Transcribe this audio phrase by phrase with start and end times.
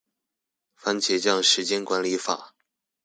[0.73, 2.55] 番茄醬時間管理法